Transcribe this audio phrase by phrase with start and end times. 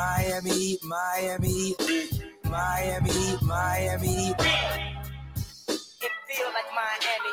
[0.00, 1.74] Miami Miami
[2.44, 7.30] Miami Miami It feel like Miami.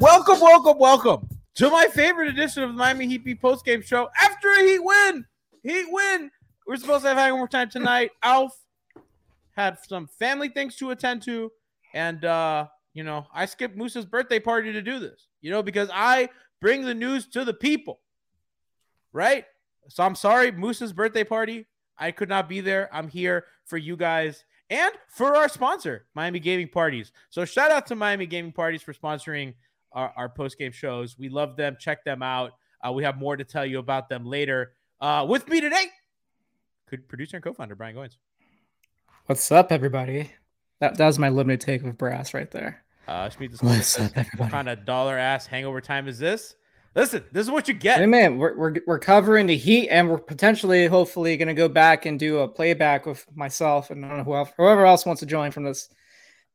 [0.00, 4.48] Welcome, welcome, welcome to my favorite edition of the Miami Heat Beat postgame show after
[4.48, 5.24] a Heat win.
[5.62, 6.28] Heat win.
[6.66, 8.10] We're supposed to have having more time tonight.
[8.24, 8.50] Alf
[9.52, 11.52] had some family things to attend to,
[11.94, 15.28] and uh, you know, I skipped Moose's birthday party to do this.
[15.40, 16.30] You know, because I
[16.60, 18.00] bring the news to the people,
[19.16, 19.46] right?
[19.88, 21.66] So I'm sorry, Moose's birthday party.
[21.98, 22.88] I could not be there.
[22.92, 27.12] I'm here for you guys and for our sponsor, Miami Gaming Parties.
[27.30, 29.54] So shout out to Miami Gaming Parties for sponsoring
[29.92, 31.16] our, our post game shows.
[31.18, 31.76] We love them.
[31.80, 32.52] Check them out.
[32.86, 34.72] Uh, we have more to tell you about them later.
[35.00, 35.86] Uh, with me today,
[36.86, 38.16] could producer and co-founder Brian Goins.
[39.26, 40.32] What's up, everybody?
[40.80, 42.84] That, that was my limited take of brass right there.
[43.08, 43.30] Uh,
[43.60, 44.36] What's up, everybody?
[44.36, 46.56] What kind of dollar ass hangover time is this?
[46.96, 47.98] Listen, this is what you get.
[47.98, 51.68] Hey, man, we're, we're, we're covering the heat, and we're potentially, hopefully, going to go
[51.68, 55.04] back and do a playback with myself and I don't know who else, whoever else
[55.04, 55.90] wants to join from this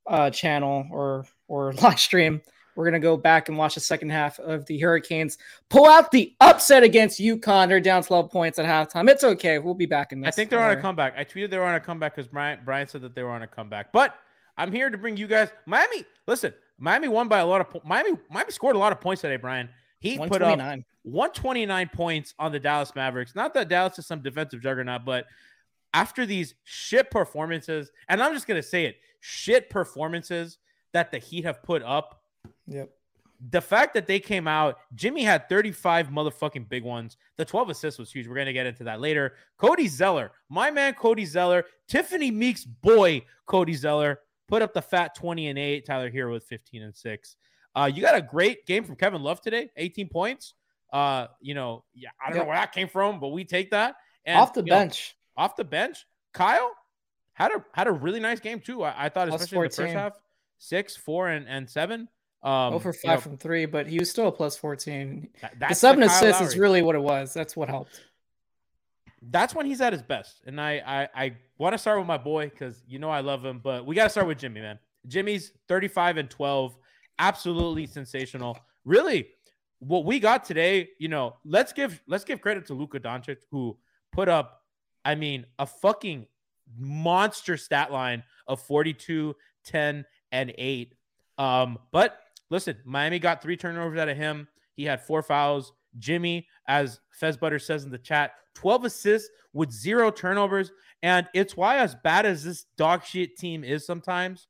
[0.07, 2.41] uh, channel or or live stream.
[2.75, 5.37] We're going to go back and watch the second half of the Hurricanes
[5.69, 7.67] pull out the upset against UConn.
[7.67, 9.09] They're down 12 points at halftime.
[9.09, 9.59] It's okay.
[9.59, 10.29] We'll be back in this.
[10.29, 11.15] I think they're on a comeback.
[11.17, 13.43] I tweeted they were on a comeback because Brian Brian said that they were on
[13.43, 13.91] a comeback.
[13.91, 14.15] But
[14.57, 16.05] I'm here to bring you guys Miami.
[16.27, 18.17] Listen, Miami won by a lot of po- Miami.
[18.31, 19.35] Miami scored a lot of points today.
[19.35, 19.69] Brian
[20.01, 20.85] he put up 129.
[21.03, 23.33] 129 points on the Dallas Mavericks.
[23.35, 25.25] Not that Dallas is some defensive juggernaut, but
[25.93, 30.57] after these shit performances, and I'm just gonna say it, shit performances
[30.93, 32.21] that the Heat have put up
[32.67, 32.89] Yep.
[33.49, 37.17] the fact that they came out, Jimmy had 35 motherfucking big ones.
[37.37, 38.27] The 12 assists was huge.
[38.27, 39.35] We're going to get into that later.
[39.57, 45.15] Cody Zeller, my man Cody Zeller, Tiffany Meek's boy Cody Zeller put up the fat
[45.15, 45.85] 20 and 8.
[45.85, 47.35] Tyler Herro with 15 and 6.
[47.75, 50.53] Uh, you got a great game from Kevin Love today, 18 points.
[50.91, 53.95] Uh, you know, yeah, I don't know where that came from, but we take that.
[54.25, 55.15] And Off the you know, bench.
[55.37, 56.71] off the bench, Kyle
[57.33, 58.83] had a had a really nice game too.
[58.83, 60.13] I, I thought, especially in the first half,
[60.57, 62.07] six, four, and and seven.
[62.43, 65.29] Um, over you five know, from three, but he was still a plus 14.
[65.59, 67.33] that- The seven the assists is really what it was.
[67.33, 68.01] That's what helped.
[69.21, 70.41] that's when he's at his best.
[70.45, 70.81] And I
[71.15, 73.85] I, I want to start with my boy because you know I love him, but
[73.85, 74.79] we got to start with Jimmy, man.
[75.07, 76.75] Jimmy's 35 and 12,
[77.21, 78.57] absolutely sensational.
[78.83, 79.29] Really,
[79.79, 83.77] what we got today, you know, let's give let's give credit to Luka Doncic who
[84.11, 84.63] put up,
[85.05, 86.27] I mean, a fucking
[86.77, 90.95] monster stat line of 42, 10, and 8.
[91.37, 94.47] Um, but listen, Miami got three turnovers out of him.
[94.75, 95.73] He had four fouls.
[95.99, 100.71] Jimmy, as Fez Butter says in the chat, 12 assists with zero turnovers.
[101.03, 104.47] And it's why, as bad as this dog shit team is sometimes,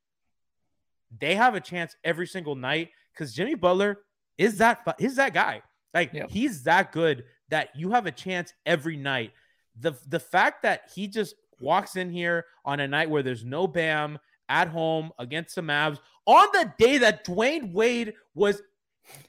[1.19, 3.99] they have a chance every single night because Jimmy Butler
[4.37, 5.61] is that is that guy.
[5.93, 6.29] Like Yep.
[6.31, 9.31] he's that good that you have a chance every night.
[9.79, 13.67] The the fact that he just walks in here on a night where there's no
[13.67, 14.17] Bam
[14.49, 18.61] at home against the Mavs on the day that Dwyane Wade was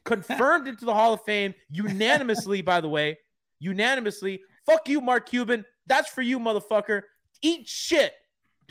[0.05, 3.19] confirmed into the Hall of Fame unanimously, by the way,
[3.59, 4.41] unanimously.
[4.67, 5.65] Fuck you, Mark Cuban.
[5.87, 7.03] That's for you, motherfucker.
[7.41, 8.13] Eat shit.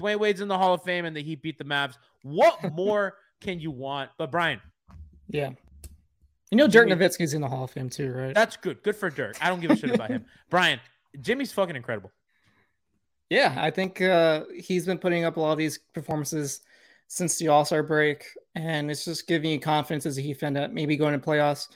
[0.01, 1.95] Dwyane Wade's in the Hall of Fame and the Heat beat the Mavs.
[2.23, 4.09] What more can you want?
[4.17, 4.59] But Brian,
[5.29, 5.51] Yeah.
[6.51, 8.33] You know, Dirk Jimmy- Nowitzki's in the Hall of Fame too, right?
[8.35, 8.83] that's good.
[8.83, 9.37] Good for Dirk.
[9.41, 10.25] I don't give a shit about him.
[10.49, 10.79] Brian,
[11.21, 12.11] Jimmy's fucking incredible.
[13.29, 16.59] Yeah, I think uh, he's been putting up a lot of these performances
[17.07, 18.25] since the All Star break,
[18.55, 21.67] and it's just giving you confidence as a Heat fan that maybe going to playoffs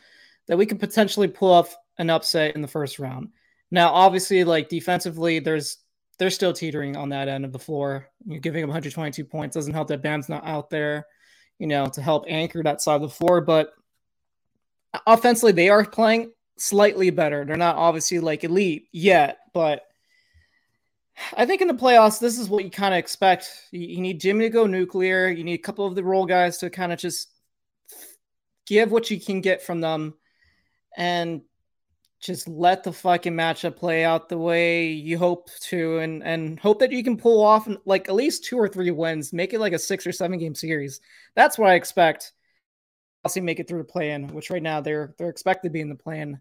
[0.47, 3.29] that we could potentially pull off an upset in the first round.
[3.71, 5.77] Now, obviously, like defensively, there's
[6.17, 8.09] they're still teetering on that end of the floor.
[8.25, 11.07] You're giving them 122 points doesn't help that Bam's not out there,
[11.59, 13.41] you know, to help anchor that side of the floor.
[13.41, 13.73] But
[15.05, 17.43] offensively, they are playing slightly better.
[17.45, 19.83] They're not obviously like elite yet, but
[21.35, 23.49] I think in the playoffs, this is what you kind of expect.
[23.71, 25.27] You, you, need Jimmy to go nuclear.
[25.29, 27.29] You need a couple of the role guys to kind of just
[28.67, 30.15] give what you can get from them
[30.97, 31.41] and
[32.21, 36.79] just let the fucking matchup play out the way you hope to and and hope
[36.79, 39.73] that you can pull off like at least two or three wins make it like
[39.73, 41.01] a six or seven game series
[41.35, 42.33] that's what i expect
[43.23, 45.73] I'll see make it through the play in which right now they're they're expected to
[45.73, 46.39] be in the play in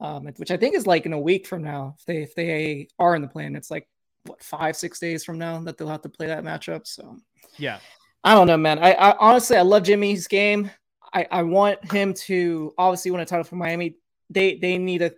[0.00, 2.88] um, which i think is like in a week from now if they if they
[2.98, 3.86] are in the play in it's like
[4.24, 6.86] what five six days from now that they'll have to play that matchup.
[6.86, 7.16] So
[7.58, 7.78] yeah,
[8.24, 8.78] I don't know, man.
[8.78, 10.70] I, I honestly I love Jimmy's game.
[11.12, 13.96] I I want him to obviously win a title for Miami.
[14.30, 15.12] They they need a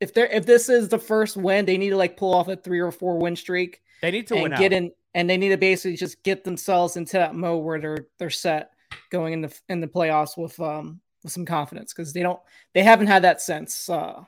[0.00, 2.56] if they're if this is the first win, they need to like pull off a
[2.56, 3.80] three or four win streak.
[4.02, 4.78] They need to and win get out.
[4.78, 8.30] in and they need to basically just get themselves into that mode where they're they're
[8.30, 8.70] set
[9.10, 12.40] going in the in the playoffs with um with some confidence because they don't
[12.74, 14.22] they haven't had that since uh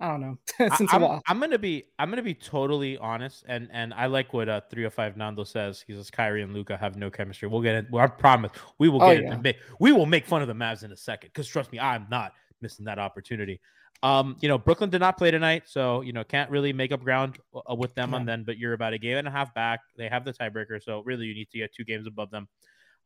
[0.00, 0.38] I don't know
[0.76, 1.22] since I, am a while.
[1.26, 5.16] I'm gonna be I'm gonna be totally honest, and and I like what uh 305
[5.16, 5.82] Nando says.
[5.86, 7.48] He says Kyrie and Luka have no chemistry.
[7.48, 7.86] We'll get it.
[7.90, 9.40] Well, I promise we will Oh, get yeah.
[9.44, 9.56] it.
[9.80, 12.34] We will make fun of the Mavs in a second because trust me, I'm not
[12.60, 13.60] missing that opportunity.
[14.02, 17.02] Um, you know, Brooklyn did not play tonight, so you know can't really make up
[17.02, 18.44] ground uh, with them on then.
[18.44, 19.80] But you're about a game and a half back.
[19.96, 22.48] They have the tiebreaker, so really you need to get two games above them.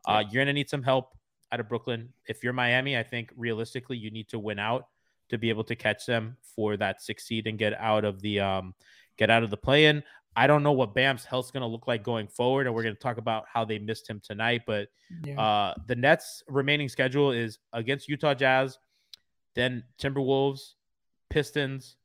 [0.06, 1.16] Uh, you're gonna need some help
[1.50, 2.10] out of Brooklyn.
[2.26, 4.88] If you're Miami, I think realistically you need to win out
[5.30, 8.40] to be able to catch them for that six seed and get out of the
[8.40, 8.74] um
[9.16, 10.02] get out of the play in.
[10.34, 12.94] I don't know what Bam's health's going to look like going forward, and we're going
[12.94, 14.62] to talk about how they missed him tonight.
[14.66, 14.88] But
[15.24, 15.38] Yeah.
[15.38, 18.78] uh, the Nets' remaining schedule is against Utah Jazz,
[19.54, 20.74] then Timberwolves,
[21.30, 21.96] Pistons,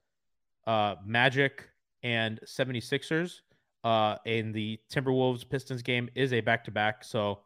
[0.66, 1.70] uh, Magic,
[2.04, 3.42] and 76ers.
[3.84, 7.04] Uh, and the Timberwolves Pistons game is a back to back.
[7.04, 7.40] So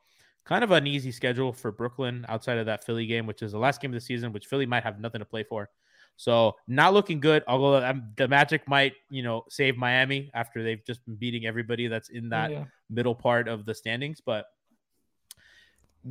[0.45, 3.59] kind of an easy schedule for Brooklyn outside of that Philly game, which is the
[3.59, 5.69] last game of the season, which Philly might have nothing to play for.
[6.17, 7.43] So not looking good.
[7.47, 11.87] Although um, the Magic might, you know, save Miami after they've just been beating everybody
[11.87, 12.65] that's in that yeah.
[12.89, 14.21] middle part of the standings.
[14.23, 14.45] But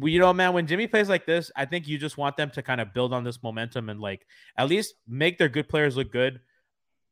[0.02, 2.62] you know, man, when Jimmy plays like this, I think you just want them to
[2.62, 4.26] kind of build on this momentum and like
[4.56, 6.40] at least make their good players look good.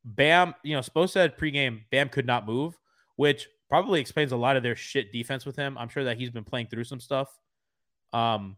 [0.05, 2.79] Bam, you know, Spo said pregame, Bam could not move,
[3.17, 5.77] which probably explains a lot of their shit defense with him.
[5.77, 7.29] I'm sure that he's been playing through some stuff.
[8.13, 8.57] Um,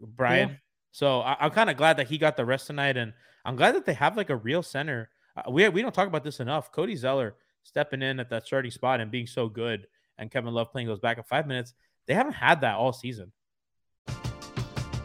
[0.00, 0.50] Brian.
[0.50, 0.54] Yeah.
[0.90, 3.12] So I, I'm kind of glad that he got the rest tonight, and
[3.44, 5.08] I'm glad that they have like a real center.
[5.36, 6.70] Uh, we we don't talk about this enough.
[6.72, 9.86] Cody Zeller stepping in at that starting spot and being so good,
[10.18, 11.72] and Kevin Love playing those back in five minutes.
[12.06, 13.32] They haven't had that all season.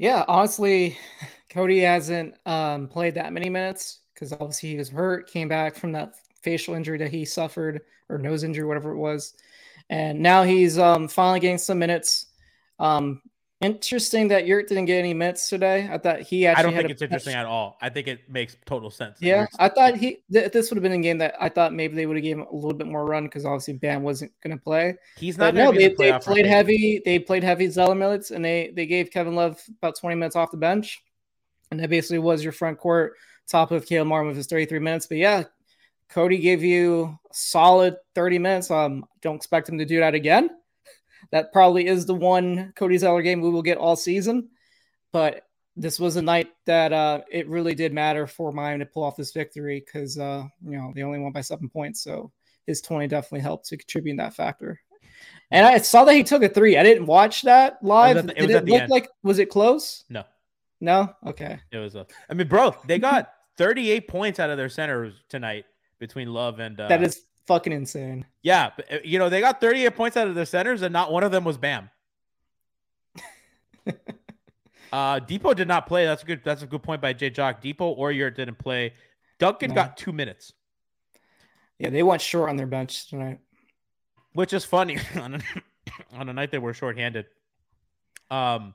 [0.00, 0.96] Yeah, honestly,
[1.50, 5.92] Cody hasn't um, played that many minutes because obviously he was hurt, came back from
[5.92, 9.34] that facial injury that he suffered or nose injury, whatever it was,
[9.90, 12.28] and now he's um, finally getting some minutes.
[12.78, 13.20] Um,
[13.60, 15.88] interesting that Yurt didn't get any minutes today.
[15.90, 16.60] I thought he actually.
[16.60, 17.76] I don't think it's interesting at all.
[17.80, 19.18] I think it makes total sense.
[19.20, 21.94] Yeah, I thought he th- this would have been a game that I thought maybe
[21.94, 24.56] they would have given him a little bit more run because obviously Bam wasn't going
[24.56, 24.96] to play.
[25.16, 25.54] he's not.
[25.54, 27.02] no, be they, the they played heavy.
[27.04, 30.50] They played heavy Zeller minutes, and they they gave Kevin Love about twenty minutes off
[30.50, 31.02] the bench,
[31.70, 33.14] and that basically was your front court
[33.48, 35.06] top of Caleb Martin with his thirty three minutes.
[35.06, 35.44] But yeah,
[36.08, 38.70] Cody gave you a solid thirty minutes.
[38.70, 40.50] Um, don't expect him to do that again.
[41.32, 44.48] That probably is the one Cody Zeller game we will get all season,
[45.12, 45.42] but
[45.76, 49.16] this was a night that uh, it really did matter for Miami to pull off
[49.16, 52.32] this victory because uh, you know they only won by seven points, so
[52.66, 54.80] his twenty definitely helped to contribute in that factor.
[55.52, 56.76] And I saw that he took a three.
[56.76, 58.26] I didn't watch that live.
[58.26, 60.04] the- it was it the look like was it close?
[60.08, 60.24] No,
[60.80, 61.14] No.
[61.26, 61.58] Okay.
[61.70, 62.06] it was a.
[62.28, 65.64] I mean, bro, they got 38 points out of their centers tonight
[65.98, 66.80] between Love and.
[66.80, 68.26] Uh, that is fucking insane.
[68.42, 71.12] Yeah, but, uh, you know they got 38 points out of their centers, and not
[71.12, 71.90] one of them was Bam.
[74.92, 76.04] uh Depot did not play.
[76.04, 76.40] That's a good.
[76.44, 77.60] That's a good point by Jay Jock.
[77.60, 78.94] Depot or Yurt didn't play.
[79.38, 79.74] Duncan No.
[79.76, 80.52] got two minutes,
[81.78, 83.38] Yeah, they went short on their bench tonight.
[84.34, 85.40] which is funny on a,
[86.18, 87.26] on a night they were shorthanded.
[88.30, 88.74] Um,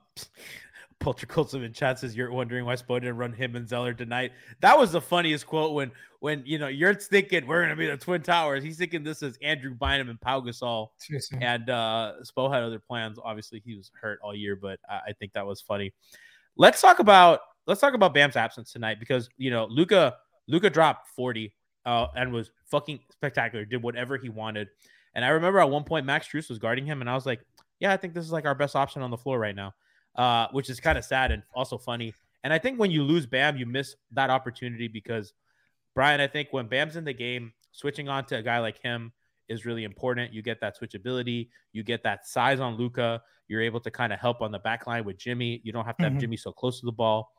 [1.00, 4.32] Polter Colson in chat says you're wondering why Spo didn't run him and Zeller tonight.
[4.60, 7.96] That was the funniest quote when when you know you're thinking we're gonna be the
[7.96, 8.64] Twin Towers.
[8.64, 10.88] He's thinking this is Andrew Bynum and Pau Gasol.
[11.40, 13.18] And uh Spo had other plans.
[13.22, 15.92] Obviously, he was hurt all year, but I, I think that was funny.
[16.56, 20.16] Let's talk about let's talk about Bam's absence tonight because you know Luka
[20.48, 24.68] Luka dropped 40 uh and was fucking spectacular, did whatever he wanted.
[25.14, 27.40] And I remember at one point Max Strus was guarding him, and I was like,
[27.80, 29.74] Yeah, I think this is like our best option on the floor right now.
[30.16, 32.14] Uh, which is kind of sad and also funny.
[32.42, 35.34] And I think when you lose Bam, you miss that opportunity because
[35.94, 39.12] Brian, I think when Bam's in the game, switching on to a guy like him
[39.48, 40.32] is really important.
[40.32, 43.20] You get that switchability, you get that size on Luka.
[43.48, 45.60] You're able to kind of help on the back line with Jimmy.
[45.64, 46.20] You don't have to have Mhm.
[46.20, 47.30] Jimmy so close to the ball.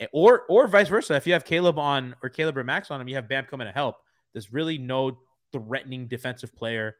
[0.00, 1.14] Eh, Or or vice versa.
[1.14, 3.66] If you have Caleb on or Caleb or Max on him, you have Bam coming
[3.66, 3.96] to help.
[4.32, 5.18] There's really no
[5.52, 6.96] threatening defensive player.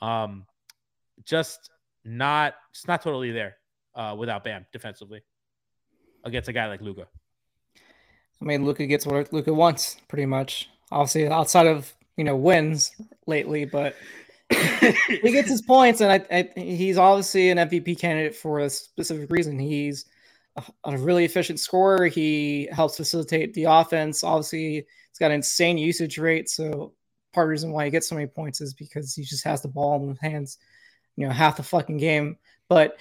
[0.00, 0.46] Um
[1.24, 1.70] just
[2.04, 3.56] not just not totally there
[3.94, 5.22] uh without Bam defensively
[6.24, 7.06] against a guy like Luka.
[8.40, 10.68] I mean, Luka gets what Luka wants, pretty much.
[10.90, 12.92] Obviously, outside of you know wins
[13.26, 13.94] lately, but
[14.50, 19.30] he gets his points, and I, I he's obviously an MVP candidate for a specific
[19.30, 19.58] reason.
[19.58, 20.06] He's
[20.56, 22.06] a, a really efficient scorer.
[22.06, 24.24] He helps facilitate the offense.
[24.24, 26.48] Obviously, he's got an insane usage rate.
[26.48, 26.92] So
[27.32, 29.62] part of the reason why he gets so many points is because he just has
[29.62, 30.58] the ball in his hands,
[31.16, 32.36] you know, half the fucking game.
[32.68, 32.96] But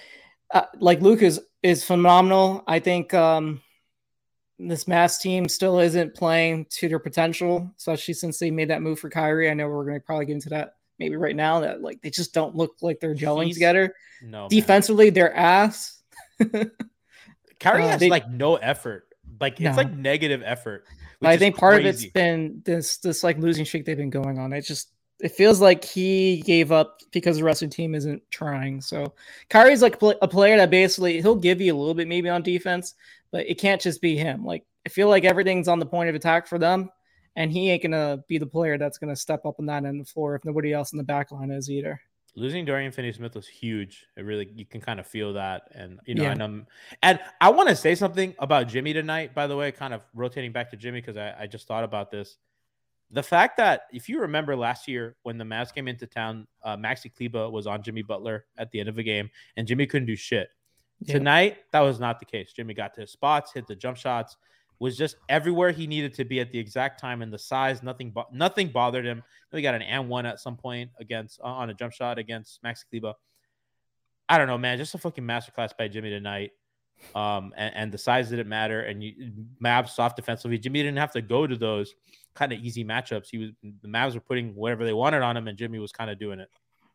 [0.53, 2.63] uh, like Luke is is phenomenal.
[2.67, 3.61] I think um,
[4.59, 8.99] this Mavs team still isn't playing to their potential, especially since they made that move
[8.99, 9.49] for Kyrie.
[9.49, 11.59] I know we're going to probably get into that maybe right now.
[11.61, 13.95] That like they just don't look like they're gelling He's- together.
[14.23, 14.49] No man.
[14.49, 16.01] Defensively, they're ass.
[17.59, 19.07] Kyrie Uh, has they- like no effort.
[19.39, 19.71] Like it's No.
[19.71, 20.85] like negative effort.
[21.23, 24.53] I think part of it's been this this like losing streak they've been going on.
[24.53, 24.89] It just
[25.21, 28.81] it feels like he gave up because the rest of the team isn't trying.
[28.81, 29.13] So
[29.49, 32.95] Kyrie's like a player that basically he'll give you a little bit maybe on defense,
[33.31, 34.43] but it can't just be him.
[34.45, 36.89] Like I feel like everything's on the point of attack for them,
[37.35, 40.05] and he ain't gonna be the player that's gonna step up on that end of
[40.07, 41.99] the floor if nobody else in the back line is either.
[42.35, 44.05] losing Dorian Finney-Smith was huge.
[44.15, 46.31] It really you can kind of feel that, and you know, Yeah.
[46.31, 46.67] and um,
[47.03, 49.35] and I want to say something about Jimmy tonight.
[49.35, 52.09] By the way, kind of rotating back to Jimmy because I, I just thought about
[52.09, 52.37] this.
[53.13, 56.77] The fact that if you remember last year when the Mavs came into town, uh,
[56.77, 60.05] Maxi Kleber was on Jimmy Butler at the end of the game, and Jimmy couldn't
[60.05, 60.49] do shit.
[61.01, 61.15] Yeah.
[61.15, 62.53] Tonight, that was not the case.
[62.53, 64.37] Jimmy got to his spots, hit the jump shots,
[64.79, 67.83] was just everywhere he needed to be at the exact time and the size.
[67.83, 69.23] Nothing, bo- nothing bothered him.
[69.51, 72.63] We got an and one at some point against uh, on a jump shot against
[72.63, 73.13] Max Kleber.
[74.29, 74.77] I don't know, man.
[74.77, 76.51] Just a fucking masterclass by Jimmy tonight.
[77.15, 78.81] Um, and, and the size didn't matter.
[78.81, 79.31] And you,
[79.63, 81.93] Mavs soft defensively, Jimmy didn't have to go to those
[82.33, 83.27] kind of easy matchups.
[83.29, 86.09] He was the Mavs were putting whatever they wanted on him, and Jimmy was kind
[86.09, 86.49] of doing it.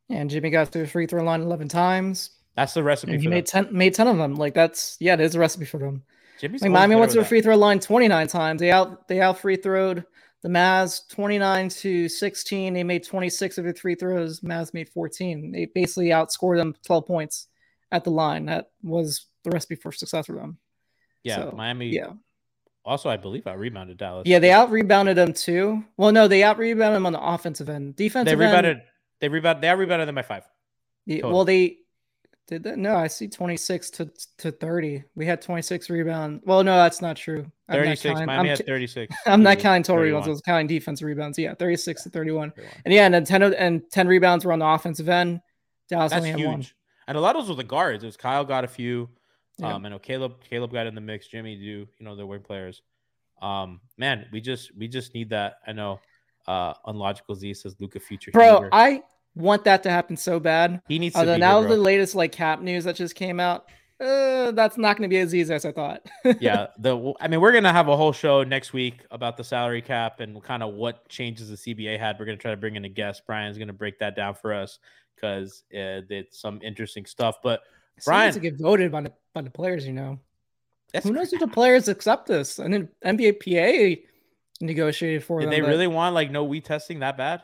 [0.08, 2.30] And Jimmy got to the free throw line 11 times.
[2.54, 3.12] That's the recipe.
[3.12, 3.66] And he for made them.
[3.66, 4.34] 10, made 10 of them.
[4.34, 6.02] Like that's, yeah, it is a recipe for them.
[6.40, 8.60] Jimmy's Like Miami went to the free throw line 29 times.
[8.60, 10.04] They out, they out free throwed
[10.42, 12.74] the Mavs 29 to 16.
[12.74, 14.40] They made 26 of their free throws.
[14.40, 15.50] Mavs made 14.
[15.50, 17.48] They basically outscored them 12 points
[17.90, 18.46] at the line.
[18.46, 20.58] That was the recipe for success for them.
[21.22, 21.88] Yeah, so, Miami.
[21.88, 22.12] Yeah.
[22.84, 24.24] Also, I believe I rebounded Dallas.
[24.26, 25.84] Yeah, they out rebounded them too.
[25.96, 27.96] Well, no, they out rebounded them on the offensive end.
[27.96, 28.82] Defensive they end, rebounded.
[29.20, 29.62] They rebounded.
[29.62, 30.44] They out rebounded them by five.
[31.04, 31.78] Yeah, well, they
[32.46, 32.78] did that.
[32.78, 35.04] No, I see 26 to, to 30.
[35.14, 36.42] We had 26 rebounds.
[36.44, 37.50] Well, no, that's not true.
[37.70, 38.20] 36.
[38.20, 39.14] Miami I'm, had 36.
[39.26, 40.20] I'm not counting total 31.
[40.20, 40.28] rebounds.
[40.28, 41.38] I was counting defensive rebounds.
[41.38, 42.52] Yeah, 36 to 31.
[42.52, 42.72] 31.
[42.84, 45.40] And yeah, and then 10, of- and 10 rebounds were on the offensive end.
[45.88, 46.48] Dallas That's only had huge.
[46.48, 46.66] one.
[47.08, 48.02] And a lot of those were the guards.
[48.02, 49.08] It was Kyle got a few.
[49.58, 49.74] Yeah.
[49.74, 50.34] Um, I know Caleb.
[50.48, 51.28] Caleb got in the mix.
[51.28, 51.62] Jimmy do.
[51.62, 52.82] You know, they're wing players.
[53.40, 55.58] Um, man, we just we just need that.
[55.66, 56.00] I know.
[56.46, 58.30] Uh, unlogical Z says Luka future.
[58.30, 58.68] Bro.
[58.70, 59.02] I
[59.34, 60.80] want that to happen so bad.
[60.88, 63.40] he needs to Although be now here, the latest like cap news that just came
[63.40, 63.66] out,
[64.00, 66.06] uh, that's not going to be as easy as I thought.
[66.40, 69.80] yeah the i mean we're gonna have a whole show next week about the salary
[69.80, 72.84] cap and kind of what changes the cba had we're gonna try to bring in
[72.84, 74.78] a guest brian's gonna break that down for us
[75.14, 77.60] because uh, it's some interesting stuff but
[78.04, 80.18] Brian to get voted by the by the players, you know.
[80.92, 82.58] that's Who knows if the players accept this?
[82.58, 84.02] And then NBA PA
[84.60, 85.50] negotiated for did them.
[85.50, 87.42] they really want like no weed testing that bad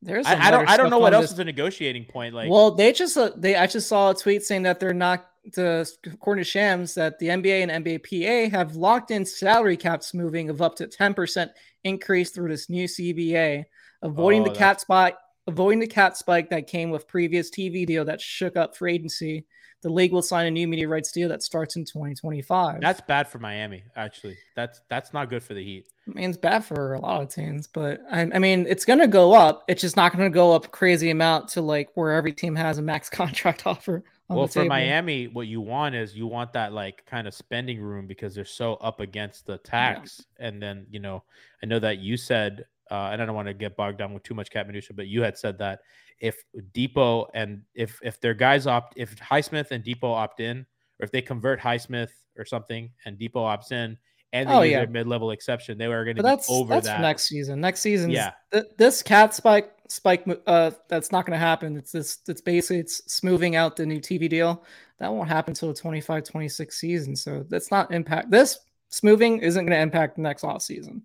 [0.00, 2.50] There's I, I don't i don't know what else this- is a negotiating point like
[2.50, 5.88] well, they just uh, they I just saw a tweet saying that they're not the
[6.06, 10.50] according to Shams that the NBA and NBA PA have locked in salary caps moving
[10.50, 11.50] of up to 10%
[11.84, 13.64] increase through this new CBA,
[14.02, 18.04] avoiding Oh, the cap spike avoiding the cap spike that came with previous TV deal
[18.04, 19.44] that shook up free agency.
[19.82, 22.80] The league will sign a new media rights deal that starts in 2025.
[22.80, 26.38] that's bad for miami actually that's that's not good for the heat I mean, it's
[26.38, 29.62] bad for a lot of teams, but I, I mean, it's going to go up.
[29.68, 32.56] It's just not going to go up a crazy amount to like where every team
[32.56, 34.02] has a max contract offer.
[34.28, 34.68] On well for table.
[34.68, 38.44] miami what you want is you want that like kind of spending room because they're
[38.44, 41.24] so up against the tax and then you know
[41.62, 44.22] i know that you said uh, and i don't want to get bogged down with
[44.22, 45.80] too much cap minutia but you had said that
[46.20, 50.58] if depot and if if their guys opt if highsmith and depot opt in
[51.00, 53.96] or if they convert highsmith or something and depot opts in
[54.34, 54.78] and they Oh, use yeah.
[54.78, 57.60] their mid-level exception they were going to be that's over that's that next season.
[57.60, 58.32] Next season, Yeah.
[58.50, 60.24] th- this cap spike spike.
[60.46, 61.76] Uh, that's not going to happen.
[61.76, 62.18] It's this.
[62.26, 64.64] It's basically it's smoothing out the new TV deal.
[65.00, 67.14] That won't happen until the 25-26 season.
[67.14, 68.30] So that's not impact.
[68.30, 71.04] This smoothing isn't going to impact the next off season.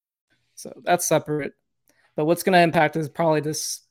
[0.61, 1.53] So that's separate.
[2.15, 3.81] But what's going to impact is probably this,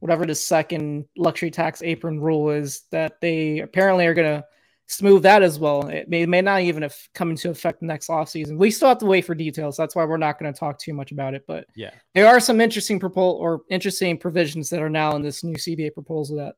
[0.00, 4.44] whatever the second luxury tax apron rule is that they apparently are going to
[4.86, 5.86] smooth that as well.
[5.88, 8.58] It may, may not even have come into effect next off season.
[8.58, 9.76] We still have to wait for details.
[9.76, 11.44] That's why we're not going to talk too much about it.
[11.46, 15.42] But yeah there are some interesting propos or interesting provisions that are now in this
[15.42, 16.56] new CBA proposal that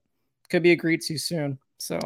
[0.51, 1.59] could be agreed to soon.
[1.79, 1.99] So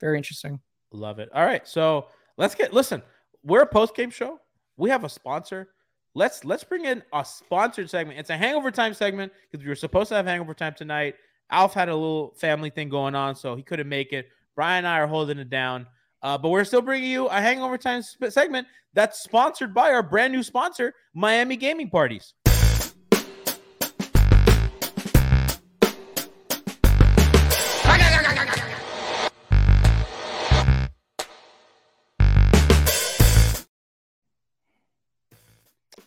[0.00, 0.60] very interesting.
[0.92, 1.30] Love it.
[1.34, 1.66] All right.
[1.66, 3.02] So let's get listen.
[3.42, 4.40] We're a post game show.
[4.76, 5.70] We have a sponsor.
[6.16, 8.18] Let's let's bring in a sponsored segment.
[8.18, 11.14] It's a hangover time segment because we were supposed to have hangover time tonight.
[11.50, 14.30] Alf had a little family thing going on, so he couldn't make it.
[14.54, 15.86] Brian and I are holding it down.
[16.22, 20.02] Uh, but we're still bringing you a hangover time sp- segment that's sponsored by our
[20.02, 22.32] brand new sponsor, Miami Gaming Parties.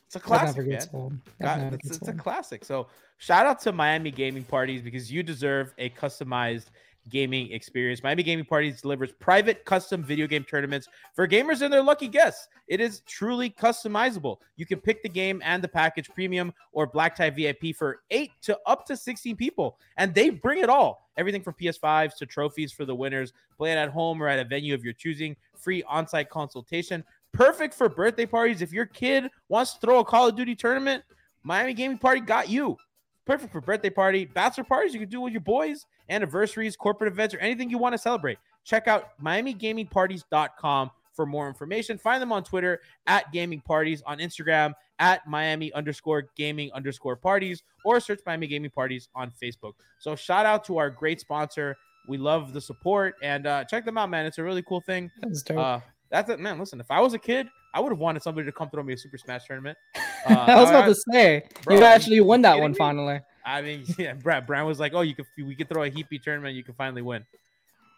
[0.09, 1.21] It's a classic, man.
[1.39, 2.65] God, it's, it's a classic.
[2.65, 2.87] So
[3.19, 6.71] shout out to Miami Gaming Parties because you deserve a customized
[7.09, 8.01] gaming experience.
[8.01, 12.47] Miami Gaming Parties delivers private custom video game tournaments for gamers and their lucky guests.
[12.67, 14.37] It is truly customizable.
[14.55, 18.31] You can pick the game and the package premium or black tie VIP for 8
[18.43, 21.07] to up to 16 people and they bring it all.
[21.17, 23.31] Everything from PS5s to trophies for the winners.
[23.57, 25.35] Play it at home or at a venue of your choosing.
[25.53, 27.03] Free on-site consultation.
[27.33, 28.61] Perfect for birthday parties.
[28.61, 31.03] If your kid wants to throw a Call of Duty tournament,
[31.43, 32.77] Miami Gaming Party got you.
[33.25, 34.93] Perfect for birthday party, bachelor parties.
[34.93, 38.39] You can do with your boys, anniversaries, corporate events, or anything you want to celebrate.
[38.65, 41.97] check out miamigamingparties.com for more information.
[41.97, 47.61] Find them on Twitter at gaming parties, on Instagram at Miami underscore gaming underscore parties,
[47.83, 49.73] or search Miami Gaming Parties on Facebook.
[49.99, 51.75] So shout out to our great sponsor.
[52.07, 54.25] We love the support and uh, check them out, man.
[54.25, 55.11] It's a really cool thing.
[55.21, 55.57] That's dope.
[55.57, 55.79] Uh,
[56.11, 56.59] that's it, man.
[56.59, 58.93] Listen, if I was a kid, I would have wanted somebody to come throw me
[58.93, 59.77] a Super Smash tournament.
[60.29, 62.77] Uh, I was about to say bro, you actually won that one me?
[62.77, 63.21] finally.
[63.45, 66.21] I mean, yeah, Brad Brown was like, "Oh, you could we could throw a heapy
[66.21, 67.25] tournament, you can finally win."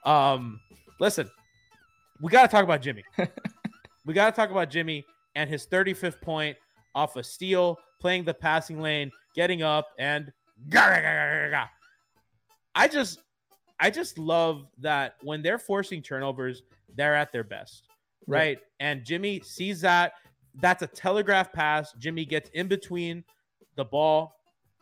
[0.06, 0.60] Um,
[1.00, 1.32] listen,
[2.21, 3.04] we got to talk about Jimmy.
[4.06, 5.04] we got to talk about Jimmy
[5.36, 6.58] and his 35th point
[6.93, 10.32] off a steal, playing the passing lane, getting up, and
[12.76, 13.19] I just,
[13.80, 16.62] I just love that when they're forcing turnovers,
[16.95, 17.88] they're at their best,
[18.27, 18.60] Right?
[18.79, 20.13] And Jimmy sees that.
[20.55, 21.93] That's a telegraph pass.
[21.93, 23.23] Jimmy gets in between
[23.75, 24.36] the ball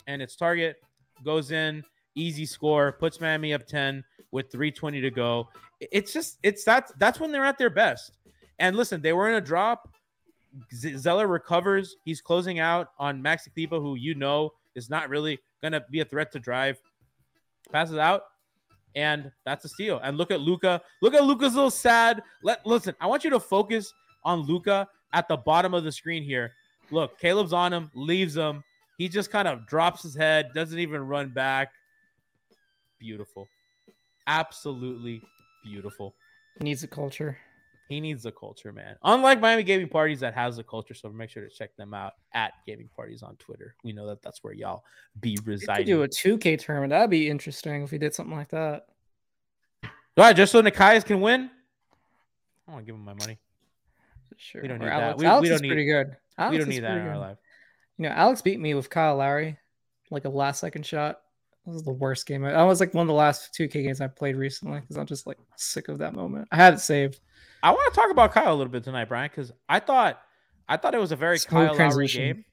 [0.07, 0.77] and its target
[1.23, 1.83] goes in,
[2.15, 5.47] easy score, puts Miami up 10 with 320 to go.
[5.79, 8.17] It's just it's that's that's when they're at their best.
[8.59, 9.89] And listen, they were in a drop.
[10.73, 11.95] Zeller recovers.
[12.03, 16.05] He's closing out on Max Kleber, who you know is not really gonna be a
[16.05, 16.81] threat to drive.
[17.71, 18.23] Passes out,
[18.95, 19.99] and that's a steal.
[20.03, 20.81] And look at Luka.
[21.01, 22.21] Look at Luka's little sad.
[22.43, 22.95] Let listen.
[22.99, 26.51] I want you to focus on Luca at the bottom of the screen here.
[26.91, 28.63] Look, Caleb's on him, leaves him.
[28.97, 31.71] He just kind of drops his head, doesn't even run back.
[32.99, 33.47] Beautiful.
[34.27, 35.21] Absolutely
[35.63, 36.13] beautiful.
[36.59, 37.37] Needs a culture.
[37.89, 38.95] He needs the culture, man.
[39.03, 42.13] Unlike Miami Gaming Parties that has the culture, so make sure to check them out
[42.35, 43.75] at Gaming Parties on Twitter.
[43.83, 44.83] We know that that's where y'all
[45.19, 45.85] be We could residing.
[45.87, 46.91] do a 2K tournament.
[46.91, 48.85] That'd be interesting if we did something like that.
[49.83, 49.89] All
[50.25, 51.49] right, just so Nikias can win.
[52.67, 53.39] I want to give him my money.
[54.37, 54.61] Sure.
[54.61, 55.01] We don't need that.
[55.01, 56.17] Alex, We- we Alex don't is pretty need- good.
[56.37, 57.37] Alex we don't need that pretty in our life.
[57.97, 59.57] You know, Alex beat me with Kyle Lowry,
[60.11, 61.21] like a last second shot.
[61.65, 62.45] That was the worst game.
[62.45, 65.25] I was like one of the last 2K games I played recently because I'm just
[65.25, 66.47] like sick of that moment.
[66.51, 67.19] I had it saved.
[67.61, 70.21] I want to talk about Kyle a little bit tonight, Brian, because I thought
[70.67, 72.45] I thought it was a very Smooth Kyle Lowry game.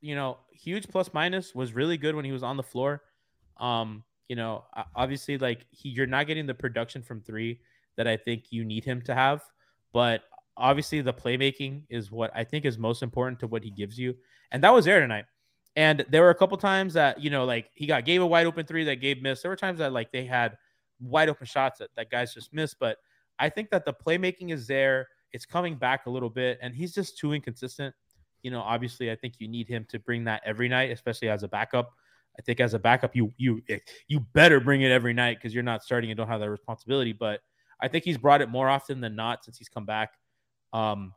[0.00, 3.02] You know, huge plus minus was really good when he was on the floor.
[3.58, 4.64] Um, you know,
[4.96, 7.60] obviously, like he, you're not getting the production from three
[7.96, 9.42] that I think you need him to have,
[9.92, 10.22] but
[10.56, 14.14] obviously the playmaking is what I think is most important to what he gives you,
[14.50, 15.26] and that was there tonight.
[15.76, 18.46] And there were a couple times that you know, like he got gave a wide
[18.46, 19.42] open three that Gabe missed.
[19.42, 20.56] There were times that like they had
[21.00, 22.96] wide open shots that, that guys just missed, but
[23.38, 25.08] I think that the playmaking is there.
[25.32, 27.94] It's coming back a little bit, and he's just too inconsistent.
[28.42, 31.42] You know, obviously, I think you need him to bring that every night, especially as
[31.42, 31.92] a backup.
[32.38, 33.62] I think as a backup, you you
[34.08, 37.12] you better bring it every night because you're not starting and don't have that responsibility.
[37.12, 37.40] But
[37.80, 40.14] I think he's brought it more often than not since he's come back.
[40.72, 41.12] Um,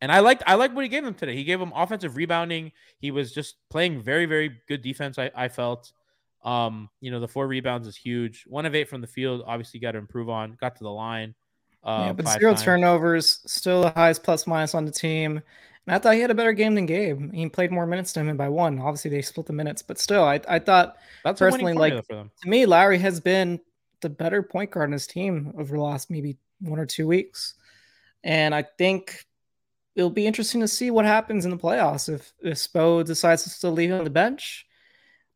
[0.00, 1.34] and I liked I liked what he gave him today.
[1.34, 2.72] He gave him offensive rebounding.
[2.98, 5.18] He was just playing very very good defense.
[5.18, 5.92] I, I felt.
[6.44, 8.44] Um, you know, the four rebounds is huge.
[8.46, 10.56] One of eight from the field, obviously got to improve on.
[10.60, 11.34] Got to the line.
[11.82, 12.62] Uh, yeah, but zero times.
[12.62, 15.42] turnovers, still the highest plus minus on the team.
[15.86, 17.32] And I thought he had a better game than Gabe.
[17.32, 18.78] He played more minutes than him by one.
[18.78, 22.66] Obviously, they split the minutes, but still, I, I thought That's personally, like to me,
[22.66, 23.60] Lowry has been
[24.00, 27.54] the better point guard in his team over the last maybe one or two weeks.
[28.22, 29.24] And I think
[29.96, 33.50] it'll be interesting to see what happens in the playoffs if, if Spo decides to
[33.50, 34.66] still leave him on the bench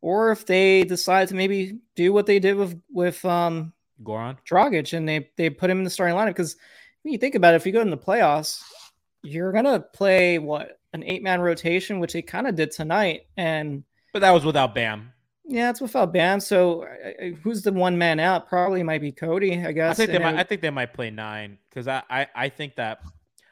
[0.02, 4.36] or if they decide to maybe do what they did with with um Goran.
[4.46, 6.56] Dragic and they they put him in the starting lineup because
[7.02, 8.62] when you think about it, if you go in the playoffs,
[9.22, 13.84] you're gonna play what an eight man rotation, which they kind of did tonight, and
[14.12, 15.12] But that was without Bam.
[15.46, 16.40] yeah, it's without Bam.
[16.40, 16.86] So
[17.42, 18.48] who's the one man out?
[18.48, 19.92] Probably might be Cody, I guess.
[19.92, 20.36] I think they and might.
[20.36, 23.00] I think they might play nine because I, I I think that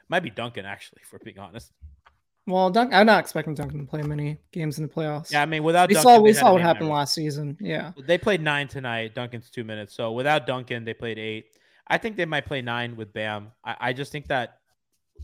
[0.09, 1.03] might be Duncan actually.
[1.09, 1.73] For being honest,
[2.51, 5.33] well, Dunk, I'm not expecting Duncan to play many games in the playoffs.
[5.33, 5.43] yeah.
[5.43, 7.57] I mean, without we Duncan, saw we saw what happened last season.
[7.61, 9.15] Yeah, They played nine tonight.
[9.15, 9.95] Duncan's two minutes.
[9.95, 11.47] So without Duncan, they played eight.
[11.87, 13.53] I think they might play nine with Bam.
[13.65, 14.59] I, I just think that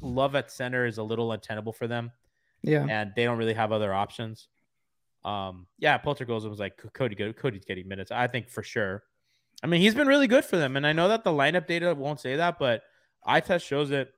[0.01, 2.11] Love at center is a little untenable for them,
[2.63, 2.87] yeah.
[2.89, 4.49] and they don't really have other options.
[5.25, 7.33] Um, yeah, Poltergeist was like Cody.
[7.33, 8.11] Cody's getting minutes.
[8.11, 9.05] I think for sure.
[9.63, 11.95] I mean, he's been really good for them, and I know that the lineup data
[11.95, 12.83] won't say that, but
[13.25, 14.13] eye test shows it.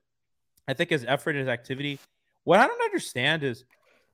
[0.67, 1.99] I think his effort, his activity.
[2.43, 3.65] What I don't understand is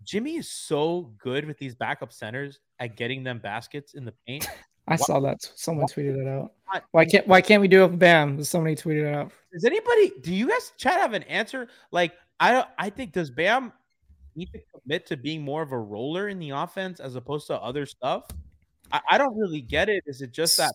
[0.03, 4.47] Jimmy is so good with these backup centers at getting them baskets in the paint.
[4.87, 5.37] I Why- saw that.
[5.55, 6.51] Someone tweeted it out.
[6.91, 8.43] Why- can't Why can't we do it with Bam?
[8.43, 9.31] Somebody tweeted it out.
[9.53, 10.11] Does anybody?
[10.21, 11.67] Do you guys chat have an answer?
[11.91, 12.67] Like I don't.
[12.77, 13.71] I think does Bam
[14.35, 17.59] need to commit to being more of a roller in the offense as opposed to
[17.61, 18.25] other stuff?
[18.91, 20.03] I, I don't really get it.
[20.05, 20.73] Is it just that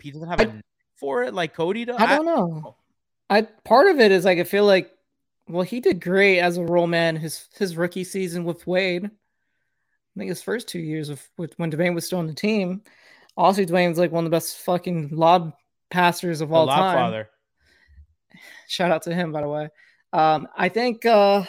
[0.00, 0.60] he doesn't have a I-
[0.96, 1.96] for it like Cody does?
[1.98, 2.76] I don't know.
[3.28, 4.92] I part of it is like I feel like
[5.52, 9.04] well he did great as a role man his his rookie season with Wade.
[9.04, 12.82] I think his first two years of with when Dwyane was still on the team.
[13.36, 15.54] Also, Dwyane's like one of the best fucking lob
[15.90, 16.98] passers of The all time.
[16.98, 17.26] Lotfather.
[18.68, 19.68] Shout out to him, by the way.
[20.12, 21.44] Um, I think uh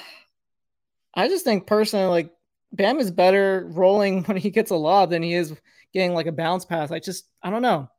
[1.13, 2.31] I just think personally, like
[2.71, 5.53] Bam is better rolling when he gets a lob than he is
[5.93, 6.91] getting like a bounce pass.
[6.91, 7.89] I just I don't know.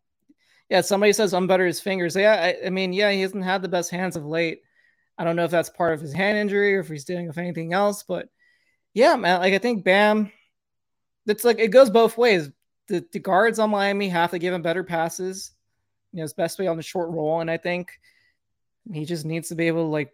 [0.71, 2.17] Yeah, somebody says I'm better his fingers.
[2.17, 4.63] Yeah, I, I mean, yeah, he hasn't had the best hands of late.
[5.19, 7.39] I don't know if that's part of his hand injury or if he's dealing with
[7.39, 8.29] anything else, but
[8.93, 10.31] yeah, man, like I think Bam,
[11.27, 12.51] it's like it goes both ways.
[12.89, 15.53] The, the guards on Miami have to give him better passes,
[16.13, 17.93] you know, especially on the short roll, and I think
[18.93, 20.13] he just needs to be able to like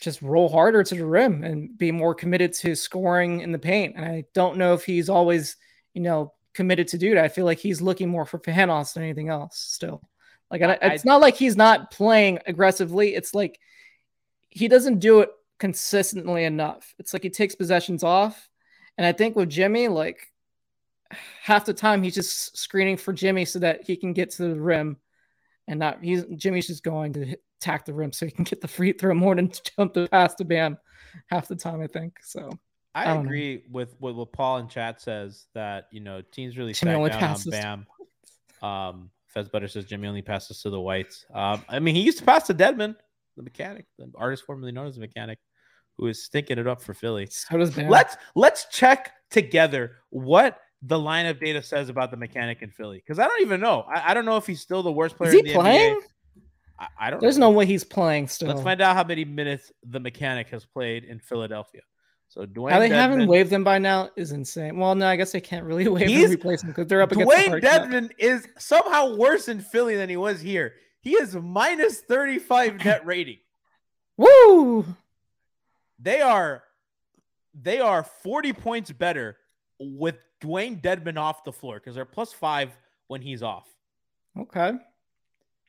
[0.00, 3.96] just roll harder to the rim and be more committed to scoring in the paint.
[3.96, 5.56] And I don't know if he's always,
[5.94, 7.24] you know, committed to do that.
[7.24, 10.02] I feel like he's looking more for Panos than anything else still.
[10.50, 13.14] Like, I, I- it's not like he's not playing aggressively.
[13.14, 13.58] It's like
[14.50, 16.94] he doesn't do it consistently enough.
[16.98, 18.48] It's like he takes possessions off.
[18.96, 20.20] And I think with Jimmy, like
[21.42, 24.60] half the time he's just screening for Jimmy so that he can get to the
[24.60, 24.98] rim
[25.66, 28.60] and not he's Jimmy's just going to hit, attack the rim so he can get
[28.60, 30.78] the free throw more than jump the pass to Bam
[31.26, 32.18] half the time, I think.
[32.22, 32.50] So
[32.94, 33.28] I, I don't know.
[33.28, 37.10] agree with, with what Paul in chat says that you know teams really Jimmy only
[37.10, 37.86] down passes to on
[38.62, 38.68] Bam.
[38.68, 41.26] Um, Fez Butter says Jimmy only passes to the whites.
[41.32, 42.96] Um, I mean he used to pass to Dedmon,
[43.38, 45.38] the mechanic, the artist formerly known as the mechanic,
[45.96, 47.26] who is stinking it up for Philly.
[47.30, 47.88] so does Bam.
[47.88, 52.98] Let's let's check together what the line of data says about the mechanic in Philly
[52.98, 53.84] because I don't even know.
[53.88, 55.30] I, I don't know if he's still the worst player.
[55.30, 56.00] Is he in the playing?
[56.78, 57.20] I, I don't.
[57.20, 57.50] There's know.
[57.50, 58.48] no way he's playing still.
[58.48, 61.80] Let's find out how many minutes the mechanic has played in Philadelphia.
[62.28, 64.76] So Dwayne How they haven't Dedmon- waived him by now is insane.
[64.76, 67.36] Well, no, I guess they can't really waive him replacement because they're up against the
[67.36, 67.62] Dwayne.
[67.62, 70.74] Dedmon is somehow worse in Philly than he was here.
[71.08, 73.38] He is minus 35 net rating.
[74.18, 74.84] Woo!
[75.98, 76.62] They are
[77.54, 79.38] they are 40 points better
[79.80, 83.66] with Dewayne Dedmon off the floor because they're plus five when he's off.
[84.38, 84.72] Okay.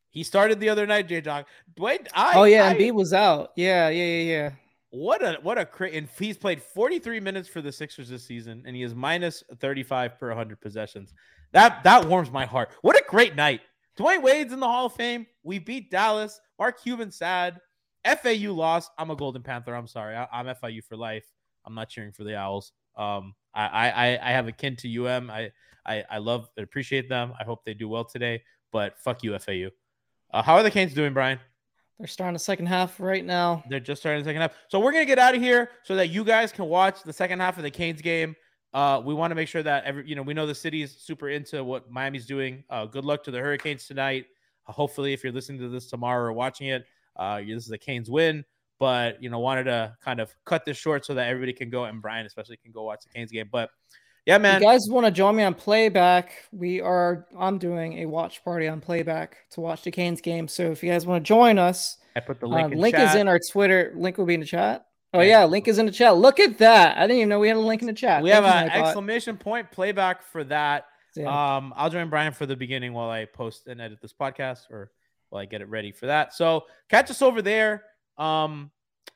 [0.10, 1.45] He started the other night, J Dog.
[1.73, 3.52] Dwayne, I, oh yeah, I- and B was out.
[3.56, 4.52] Yeah, yeah, yeah, yeah.
[4.89, 8.63] What a what a cra- and he's played 43 minutes for the Sixers this season,
[8.65, 11.13] and he is minus 35 per 100 possessions.
[11.54, 12.71] That that warms my heart.
[12.82, 13.62] What a great night!
[13.99, 15.27] Dwyane Wade's in the Hall of Fame.
[15.43, 16.39] We beat Dallas.
[16.57, 17.59] Mark Cuban sad.
[18.05, 18.91] FAU lost.
[18.97, 19.75] I'm a Golden Panther.
[19.75, 20.15] I'm sorry.
[20.15, 21.25] I, am FIU for life.
[21.65, 22.71] I'm not cheering for the Owls.
[22.95, 25.29] Um, I I I- I have a kin to UM.
[25.29, 25.51] I
[25.85, 27.33] I I love and appreciate them.
[27.39, 28.41] I hope they do well today.
[28.71, 29.69] But fuck you, FAU.
[30.31, 31.39] Uh, how are the Canes doing, Brian?
[31.97, 33.63] They're starting the second half right now.
[33.67, 34.53] They're just starting the second half.
[34.69, 37.41] So we're gonna get out of here so that you guys can watch the second
[37.41, 38.35] half of the Canes game.
[38.73, 40.95] Uh, we want to make sure that every you know we know the city is
[40.95, 42.63] super into what Miami's doing.
[42.69, 44.25] Uh, good luck to the Hurricanes tonight.
[44.67, 47.77] Uh, hopefully, if you're listening to this tomorrow or watching it, uh, this is a
[47.77, 48.45] Canes win.
[48.77, 51.86] But you know, wanted to kind of cut this short so that everybody can go
[51.86, 53.49] and Brian especially can go watch the Canes game.
[53.51, 53.71] But
[54.25, 56.32] yeah, man, you guys want to join me on playback?
[56.51, 57.25] We are.
[57.38, 60.47] I'm doing a watch party on playback to watch the Canes game.
[60.47, 62.73] So if you guys want to join us, I put the uh, link.
[62.73, 63.15] in link chat.
[63.15, 63.93] is in our Twitter.
[63.95, 64.86] Link will be in the chat.
[65.13, 65.45] Oh Yeah.
[65.45, 66.17] link is in the chat.
[66.17, 66.98] Look at that!
[66.98, 68.22] I didn't even know we had a link in the chat.
[68.22, 70.86] We have Thank you, an exclamation point playback for that.
[71.15, 71.56] Yeah.
[71.58, 74.91] Um, I'll join Brian for the beginning while I post and edit this podcast or
[75.30, 76.34] while I get it ready for that.
[76.34, 77.84] So catch us over there.
[78.17, 78.72] Um,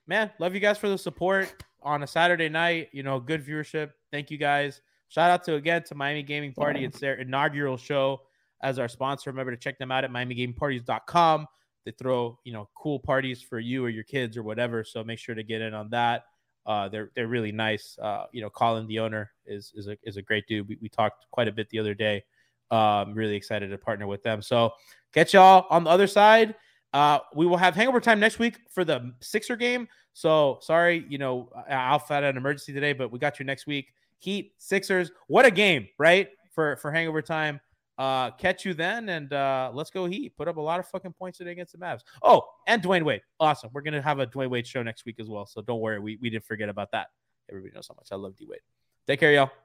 [0.08, 2.90] man, love you guys for the support on a Saturday night.
[2.94, 3.92] You know, good viewership.
[4.12, 4.82] Thank you guys.
[5.10, 6.80] Shout out to again to Miami Gaming Party.
[6.82, 6.88] Yeah.
[6.88, 8.22] It's their inaugural show
[8.64, 9.30] as our sponsor.
[9.30, 11.48] Remember to check them out at MiamiGamingParties.com.
[11.86, 14.84] They throw you know cool parties for you or your kids or whatever.
[14.84, 16.26] So make sure to get in on that.
[16.66, 17.98] Uh, they're they're really nice.
[18.02, 20.68] Uh, you know, Colin, the owner, is is a is a great dude.
[20.68, 22.24] We, we talked quite a bit the other day.
[22.72, 24.42] Um, really excited to partner with them.
[24.42, 24.72] So
[25.14, 26.56] catch y'all on the other side.
[26.94, 29.88] Uh, we will have hangover time next week for the Sixer game.
[30.14, 33.94] So sorry, you know, Alpha had an emergency today, but we got you next week.
[34.20, 35.12] Heat Sixers.
[35.28, 36.30] What a game, right?
[36.54, 37.60] For for hangover time.
[37.98, 40.36] Uh, catch you then, and uh, let's go Heat.
[40.36, 42.02] Put up a lot of fucking points today against the Mavs.
[42.24, 43.22] Oh, and Dwyane Wade.
[43.40, 43.70] Awesome.
[43.74, 45.46] We're gonna have a Dwyane Wade show next week as well.
[45.46, 47.08] So don't worry, we, we didn't forget about that.
[47.50, 48.62] Everybody knows how much I love D Wade.
[49.06, 49.63] Take care, y'all.